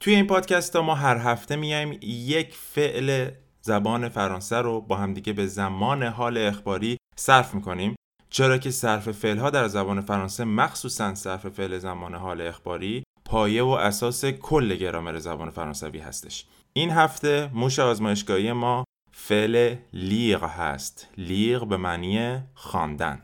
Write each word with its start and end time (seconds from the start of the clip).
توی 0.00 0.14
این 0.14 0.26
پادکست 0.26 0.76
ها 0.76 0.82
ما 0.82 0.94
هر 0.94 1.16
هفته 1.16 1.56
میایم 1.56 1.98
یک 2.02 2.54
فعل 2.54 3.30
زبان 3.60 4.08
فرانسه 4.08 4.56
رو 4.56 4.80
با 4.80 4.96
همدیگه 4.96 5.32
به 5.32 5.46
زمان 5.46 6.02
حال 6.02 6.38
اخباری 6.38 6.96
صرف 7.16 7.54
می‌کنیم. 7.54 7.94
چرا 8.30 8.58
که 8.58 8.70
صرف 8.70 9.10
فعل 9.10 9.38
ها 9.38 9.50
در 9.50 9.68
زبان 9.68 10.00
فرانسه 10.00 10.44
مخصوصا 10.44 11.14
صرف 11.14 11.48
فعل 11.48 11.78
زمان 11.78 12.14
حال 12.14 12.40
اخباری 12.40 13.02
پایه 13.24 13.62
و 13.62 13.68
اساس 13.68 14.24
کل 14.24 14.74
گرامر 14.74 15.18
زبان 15.18 15.50
فرانسوی 15.50 15.98
هستش. 15.98 16.44
این 16.72 16.90
هفته 16.90 17.50
موش 17.54 17.78
آزمایشگاهی 17.78 18.52
ما 18.52 18.84
فعل 19.12 19.76
لیغ 19.92 20.44
هست. 20.44 21.08
لیغ 21.16 21.68
به 21.68 21.76
معنی 21.76 22.38
خواندن. 22.54 23.22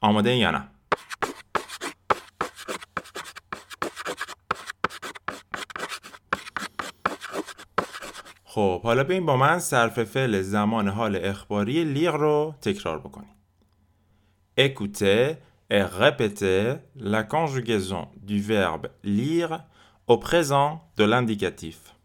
آماده 0.00 0.36
یا 0.36 0.50
نه؟ 0.50 0.68
خب 8.55 8.81
حالا 8.83 9.03
بیاین 9.03 9.25
با 9.25 9.37
من 9.37 9.59
صرف 9.59 10.03
فعل 10.03 10.41
زمان 10.41 10.87
حال 10.87 11.15
اخباری 11.15 11.83
لیغ 11.83 12.15
رو 12.15 12.55
تکرار 12.61 12.99
بکنیم 12.99 13.35
Écoutez 14.57 15.37
et 15.69 15.81
répétez 15.81 16.75
la 16.97 17.23
conjugaison 17.23 18.09
du 18.17 18.41
verbe 18.41 18.89
lire 19.03 19.63
au 20.07 20.17
présent 20.17 20.83
de 20.97 21.05
l'indicatif. 21.05 21.95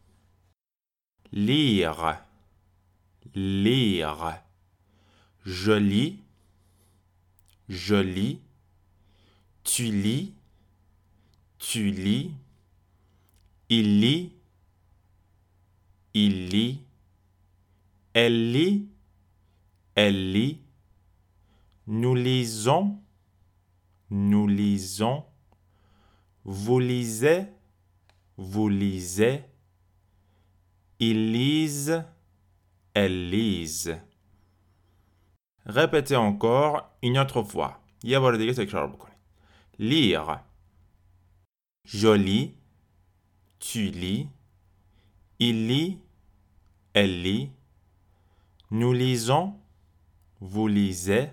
Lire. 1.32 2.20
Lire. 3.34 4.40
Je 5.44 5.72
lis. 5.72 6.22
Je 7.68 7.96
lis. 7.96 8.40
Tu 9.64 9.84
lis. 9.84 10.32
Tu 11.58 11.90
lis. 11.90 12.30
Il 13.68 14.00
lit. 14.00 14.32
il 16.13 16.49
lit. 16.49 16.85
Elle 18.13 18.51
lit. 18.51 18.89
Elle 19.95 20.31
lit. 20.33 20.61
Nous 21.87 22.15
lisons. 22.15 22.99
Nous 24.09 24.47
lisons. 24.47 25.23
Vous 26.43 26.79
lisez. 26.79 27.45
Vous 28.37 28.67
lisez. 28.67 29.43
Ils 30.99 31.31
lisent. 31.31 32.03
Elles 32.93 33.29
lisent. 33.29 33.97
Répétez 35.65 36.15
encore 36.17 36.91
une 37.01 37.17
autre 37.17 37.43
fois. 37.43 37.81
Lire. 39.79 40.43
Je 41.85 42.09
lis. 42.09 42.55
Tu 43.59 43.91
lis. 43.91 44.27
Il 45.41 45.67
lit. 45.67 45.97
Elle 46.93 47.23
lit. 47.23 47.49
Nous 48.69 48.93
lisons. 48.93 49.55
Vous 50.39 50.67
lisez. 50.67 51.27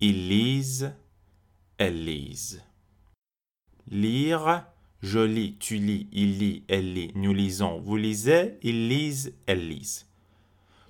Ils 0.00 0.28
lisent. 0.28 0.94
Elles 1.78 2.04
lisent. 2.04 2.62
Lire. 3.88 4.66
Je 5.02 5.18
lis, 5.18 5.56
tu 5.58 5.76
lis, 5.76 6.08
il 6.10 6.38
lit, 6.38 6.64
elle 6.68 6.94
lit, 6.94 7.12
nous 7.14 7.34
lisons, 7.34 7.78
vous 7.80 7.96
lisez, 7.96 8.58
ils 8.62 8.88
lisent, 8.88 9.34
elles 9.46 9.68
lisent. 9.68 10.05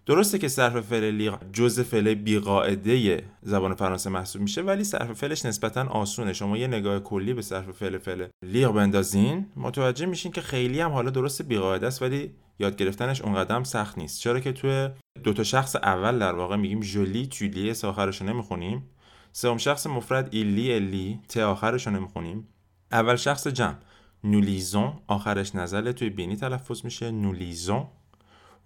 درسته 0.07 0.39
که 0.39 0.49
صرف 0.49 0.81
فعل 0.81 1.05
لیغ 1.05 1.39
جزء 1.53 1.83
فعل 1.83 2.15
بیقاعده 2.15 3.23
زبان 3.43 3.75
فرانسه 3.75 4.11
محسوب 4.11 4.43
میشه 4.43 4.63
ولی 4.63 4.85
صرف 4.85 5.13
فعلش 5.13 5.47
نسبتا 5.47 5.89
آسونه. 5.89 6.33
شما 6.33 6.57
یه 6.57 6.67
نگاه 6.67 7.01
کلی 7.01 7.35
به 7.35 7.43
صرف 7.43 7.71
فعل 7.71 7.99
فعل 7.99 8.27
لیغ 8.43 8.73
بندازین 8.73 9.47
متوجه 9.57 10.07
میشین 10.07 10.33
که 10.33 10.41
خیلی 10.41 10.81
هم 10.81 10.91
حالا 10.91 11.11
درست 11.11 11.43
بیقاعده 11.43 11.87
است 11.87 12.03
ولی 12.03 12.35
یاد 12.59 12.77
گرفتنش 12.77 13.23
اونقدر 13.23 13.65
سخت 13.65 13.99
نیست. 13.99 14.21
چرا 14.21 14.41
که 14.41 14.53
توی 14.53 14.89
دو 15.25 15.33
تا 15.33 15.43
شخص 15.43 15.77
اول 15.77 16.19
در 16.19 16.35
واقع 16.35 16.57
میگیم 16.57 16.81
je 16.81 16.96
lis, 16.96 17.27
tu 17.27 17.44
lis 17.44 17.71
s 17.71 17.85
آخرش 17.85 18.23
نمی‌خونیم. 18.23 18.91
سوم 19.33 19.59
شخص 19.59 19.87
مفرد 19.87 20.29
il 20.35 20.75
lit, 20.75 21.21
elle 21.29 21.33
lit 21.33 21.36
t 21.36 21.37
آخرش 21.37 21.89
نمی‌خونیم. 21.89 22.49
اول 22.93 23.17
شخص 23.17 23.47
جمع. 23.47 23.77
nous 24.25 24.52
lisons 24.52 24.93
آخرش 25.07 25.55
nasale 25.55 25.93
توی 25.93 26.11
بینی 26.11 26.37
تلفظ 26.37 26.85
میشه. 26.85 27.11
nous 27.11 27.38
lisons. 27.38 27.87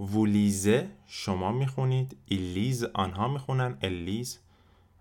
vous 0.01 0.41
lisez 0.41 0.91
شما 1.07 1.53
می‌خونید. 1.53 2.17
ایلیز 2.27 2.85
آنها 2.85 3.29
می‌خونن. 3.29 3.79
الیز 3.83 4.39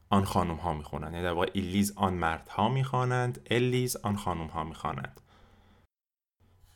آن 0.10 0.26
خانم 0.26 0.56
ها 0.56 0.74
می‌خونن. 0.74 1.14
یعنی 1.14 1.24
در 1.24 1.34
واقع 1.34 1.50
ایلیز 1.54 1.94
آن 1.96 2.14
مردها 2.14 2.70
می‌خوانند. 2.70 3.48
الیز 3.52 3.96
آن 3.96 4.16
خانم 4.16 4.48
ها 4.48 4.64
می‌خوانند. 4.64 5.22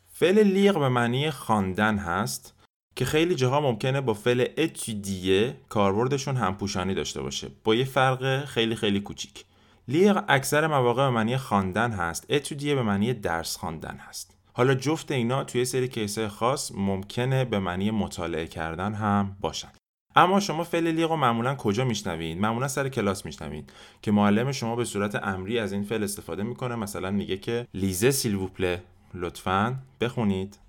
فعل 0.08 0.40
لیغ 0.40 0.80
به 0.80 0.90
معنی 0.90 1.32
خواندن 1.32 1.98
هست 1.98 2.54
که 2.96 3.06
خیلی 3.06 3.36
جاها 3.36 3.62
ممکنه 3.62 4.02
با 4.02 4.14
فعل 4.14 4.46
اتودیه 4.58 5.58
کاربردشون 5.70 6.36
همپوشانی 6.36 6.94
داشته 6.94 7.22
باشه. 7.22 7.52
با 7.64 7.76
یه 7.76 7.86
فرق 7.86 8.46
خیلی 8.46 8.76
خیلی 8.76 9.00
کوچیک. 9.00 9.46
لیغ 9.88 10.24
اکثر 10.28 10.68
مواقع 10.68 11.06
به 11.06 11.10
معنی 11.10 11.38
خواندن 11.38 11.92
هست. 11.92 12.26
اتودیه 12.30 12.76
به 12.76 12.84
معنی 12.84 13.14
درس 13.14 13.58
خواندن 13.58 13.98
هست. 13.98 14.38
حالا 14.54 14.74
جفت 14.74 15.12
اینا 15.12 15.44
توی 15.44 15.66
سری 15.66 15.88
کیسه 15.88 16.30
خاص 16.30 16.72
ممکنه 16.76 17.46
به 17.46 17.60
معنی 17.60 17.92
مطالعه 17.92 18.48
کردن 18.48 18.94
هم 18.94 19.38
باشن. 19.42 19.72
اما 20.16 20.40
شما 20.40 20.64
فعل 20.64 20.88
لیغ 20.88 21.10
رو 21.10 21.16
معمولا 21.16 21.56
کجا 21.56 21.86
میشنوید 21.86 22.38
معمولا 22.38 22.68
سر 22.68 22.90
کلاس 22.90 23.26
میشنوید 23.26 23.74
که 24.02 24.12
معلم 24.12 24.52
شما 24.52 24.76
به 24.76 24.86
صورت 24.86 25.16
امری 25.16 25.60
از 25.60 25.74
این 25.74 25.84
فعل 25.84 26.04
استفاده 26.04 26.44
می‌کنه 26.44 26.76
مثلا 26.76 27.12
میگه 27.12 27.38
که 27.38 27.68
لیزه 27.74 28.12
سیل 28.12 28.36
ووپله 28.36 28.84
لطفاً 29.14 29.76
بخونید. 30.02 30.60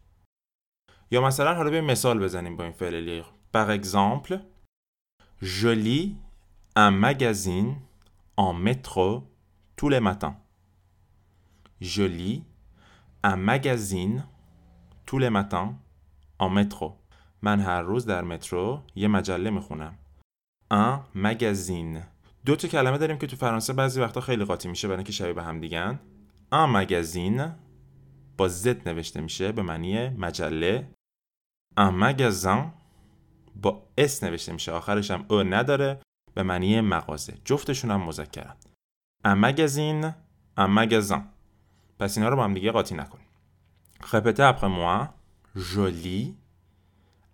یا 1.10 1.20
مثلا 1.20 1.54
حالا 1.54 1.70
به 1.70 1.80
مثال 1.80 2.18
بزنیم 2.18 2.56
با 2.56 2.64
این 2.64 2.72
فعل 2.72 2.94
لیغ 2.94 3.26
par 3.56 3.68
exemple 3.80 4.38
je 5.42 5.74
lis 5.86 6.16
un 6.76 6.90
magazine 6.90 7.70
en 8.36 8.52
métro 8.66 9.22
tous 9.76 9.88
les 9.88 10.00
un 13.24 13.36
magazine 13.36 14.22
tous 15.06 15.18
les 15.18 15.30
matins 15.30 15.74
en 16.38 16.50
métro. 16.50 17.00
من 17.42 17.60
هر 17.60 17.82
روز 17.82 18.06
در 18.06 18.22
مترو 18.24 18.82
یه 18.94 19.08
مجله 19.08 19.50
می‌خونم 19.50 19.98
un 20.72 20.98
magazine. 21.16 22.02
دو 22.44 22.56
تا 22.56 22.68
کلمه 22.68 22.98
داریم 22.98 23.18
که 23.18 23.26
تو 23.26 23.36
فرانسه 23.36 23.72
بعضی 23.72 24.00
وقتا 24.00 24.20
خیلی 24.20 24.44
قاطی 24.44 24.68
میشه 24.68 24.88
برای 24.88 24.98
اینکه 24.98 25.12
شبیه 25.12 25.32
به 25.32 25.42
هم 25.42 25.60
دیگن 25.60 26.00
un 26.52 26.74
magazine 26.76 27.42
با 28.36 28.48
زد 28.48 28.88
نوشته 28.88 29.20
میشه 29.20 29.52
به 29.52 29.62
معنی 29.62 30.08
مجله 30.08 30.88
un 31.80 31.92
magasin 32.02 32.58
با 33.56 33.88
اس 33.98 34.22
نوشته 34.24 34.52
میشه 34.52 34.72
آخرش 34.72 35.10
هم 35.10 35.24
او 35.28 35.42
نداره 35.42 36.00
به 36.34 36.42
معنی 36.42 36.80
مغازه 36.80 37.34
جفتشون 37.44 37.90
هم 37.90 38.02
مذکرن 38.02 38.56
un 39.26 39.36
magazine 39.44 40.06
un 40.58 40.68
magasin 40.78 41.33
پس 41.99 42.17
اینا 42.17 42.29
رو 42.29 42.35
با 42.35 42.43
هم 42.43 42.53
دیگه 42.53 42.71
قاطی 42.71 42.95
نکنیم 42.95 43.25
répétez 44.01 44.43
après 44.53 44.69
moi 44.69 45.13
je 45.55 45.81
lis 45.81 46.35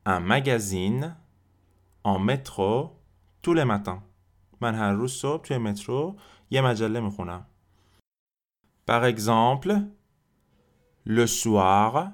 un 0.06 0.20
magazine 0.20 1.16
en 2.04 2.20
métro 2.20 3.00
tous 3.42 3.54
les 3.54 3.66
matins 3.66 4.02
من 4.62 4.76
هر 4.76 4.92
روز 4.92 5.12
صبح 5.12 5.42
توی 5.44 5.58
مترو 5.58 6.16
یه 6.50 6.62
مجله 6.62 7.00
میخونم 7.00 7.46
par 8.86 9.04
exemple 9.06 9.76
le 11.06 11.28
soir 11.28 12.12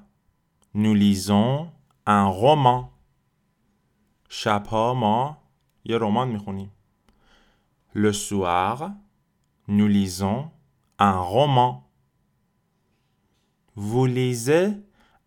nous 0.74 0.94
lisons 0.94 1.70
un 2.08 2.26
roman 2.28 2.92
شبها 4.30 4.94
ما 4.94 5.38
یه 5.86 5.98
رمان 5.98 6.28
میخونیم 6.28 6.72
Le 7.94 8.14
soir 8.14 8.92
nous 9.68 9.88
lisons 9.88 10.50
un 10.98 11.20
roman 11.20 11.85
Vous 13.76 14.06
lisez 14.06 14.74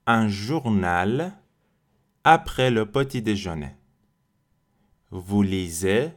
un 0.06 0.28
journal 0.28 1.32
après 2.24 2.70
le 2.70 2.86
petit 2.86 3.22
déjeuner 3.22 3.72
Vous 5.10 5.42
lisez 5.42 6.12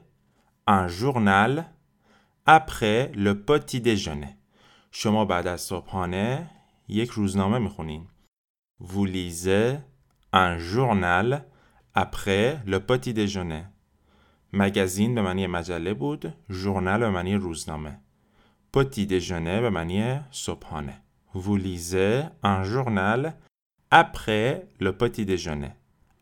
un 0.66 0.88
journal 0.88 1.72
après 2.46 3.12
le 3.16 3.34
petit 3.42 3.82
déjeuner 3.82 4.38
شما 4.92 5.26
بعد 5.26 5.48
از 5.48 5.62
صبحانه 5.62 6.50
یک 6.88 7.10
روزنامه 7.10 7.58
میخونین 7.58 8.08
Vous 8.82 9.06
lisez 9.06 9.80
un 10.34 10.58
journal 10.58 11.46
après 11.96 12.60
le 12.66 12.80
petit 12.80 13.14
déjeuner. 13.14 13.64
مگزین 14.54 15.16
به 15.16 15.22
معنی 15.22 15.48
مجله 15.48 15.94
بود 15.94 16.34
ژورنال 16.50 17.00
به 17.00 17.10
معنی 17.10 17.36
روزنامه 17.36 18.02
پتی 18.74 19.08
déjeuner 19.08 19.62
به 19.62 19.70
معنی 19.70 20.20
صبحانه 20.32 21.02
Vous 21.35 21.57
lisez 21.57 22.23
un 22.43 22.63
journal 22.63 23.35
après 23.91 24.67
le 24.81 24.93
petit 24.93 25.25
déjeuner 25.25 25.73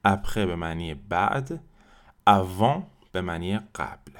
après 0.04 0.46
به 0.46 0.56
معنی 0.56 0.94
بعد 0.94 1.60
avant 2.28 2.82
به 3.12 3.20
معنی 3.20 3.58
قبل 3.74 4.12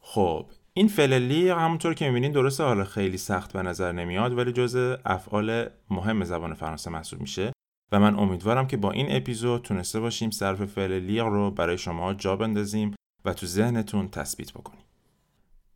خب 0.00 0.46
این 0.72 0.88
فعل 0.88 1.12
لیر 1.12 1.52
همونطور 1.52 1.94
که 1.94 2.08
می‌بینین 2.08 2.32
درسته 2.32 2.64
حالا 2.64 2.84
خیلی 2.84 3.16
سخت 3.16 3.52
به 3.52 3.62
نظر 3.62 3.92
نمیاد 3.92 4.38
ولی 4.38 4.52
جز 4.52 4.96
افعال 5.04 5.68
مهم 5.90 6.24
زبان 6.24 6.54
فرانسه 6.54 6.90
محسوب 6.90 7.20
میشه 7.20 7.52
و 7.92 8.00
من 8.00 8.18
امیدوارم 8.18 8.66
که 8.66 8.76
با 8.76 8.90
این 8.90 9.06
اپیزود 9.10 9.62
تونسته 9.62 10.00
باشیم 10.00 10.30
صرف 10.30 10.64
فعل 10.64 11.18
رو 11.18 11.50
برای 11.50 11.78
شما 11.78 12.14
جا 12.14 12.36
بندازیم 12.36 12.94
و 13.24 13.32
تو 13.32 13.46
ذهنتون 13.46 14.08
تثبیت 14.08 14.52
بکنیم 14.52 14.84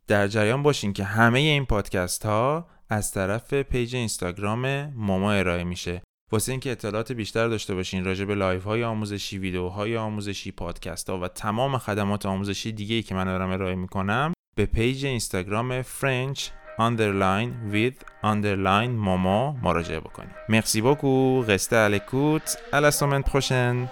در 0.07 0.27
جریان 0.27 0.63
باشین 0.63 0.93
که 0.93 1.03
همه 1.03 1.39
این 1.39 1.65
پادکست 1.65 2.25
ها 2.25 2.67
از 2.89 3.11
طرف 3.11 3.53
page 3.53 3.95
اینستاگرام 3.95 4.93
ماما 4.95 5.31
ارائه 5.31 5.63
میشه. 5.63 6.01
واسه 6.31 6.51
اینکه 6.51 6.71
اطلاعات 6.71 7.11
بیشتر 7.11 7.47
داشته 7.47 7.75
باشین 7.75 8.05
راجع 8.05 8.25
به 8.25 8.35
live 8.35 8.63
های 8.63 8.83
آموزشی 8.83 9.37
ویدیوهای 9.37 9.97
آموزشی 9.97 10.51
پادکست 10.51 11.09
ها 11.09 11.19
و 11.19 11.27
تمام 11.27 11.77
خدمات 11.77 12.25
آموزشی 12.25 12.71
دیگه 12.71 12.95
ای 12.95 13.03
که 13.03 13.15
من 13.15 13.25
دارم 13.25 13.51
ارائه 13.51 13.75
می‌کنم 13.75 14.33
به 14.55 14.65
page 14.65 15.05
اینستاگرام 15.05 15.81
French 15.81 16.39
underline 16.79 17.73
with 17.73 18.23
underline 18.23 18.89
ماما 18.89 19.51
مراجعه 19.51 19.99
بکنید. 19.99 20.35
مرسی 20.49 20.81
restez 21.47 21.75
à 21.75 21.89
l'écoute. 21.89 22.57
À 22.71 22.81
la 22.81 22.91
semaine 22.91 23.23
prochaine. 23.23 23.87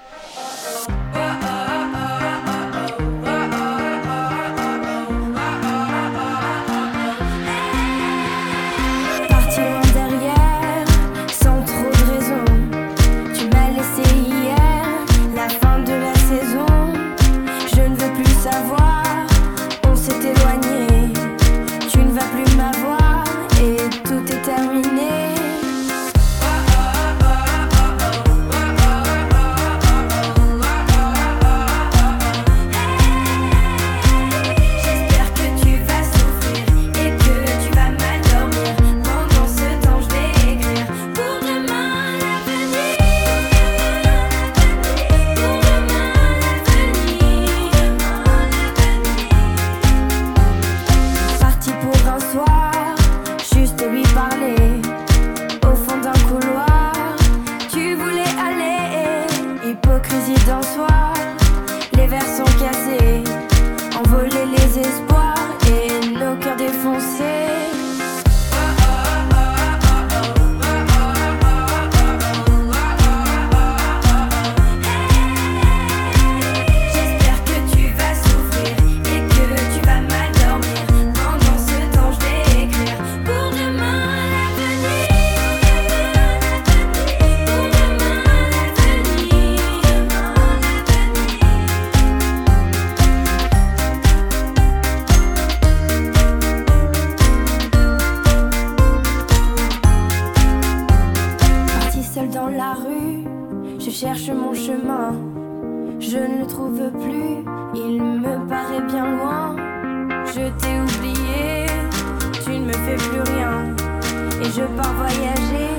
Et 114.42 114.52
je 114.52 114.64
pars 114.76 114.94
voyager 114.94 115.71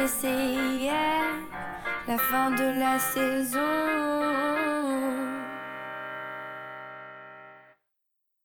Laissé 0.00 0.28
hier, 0.78 1.20
la 2.08 2.16
fin 2.16 2.50
de 2.52 2.80
la 2.80 2.98
saison. 2.98 4.19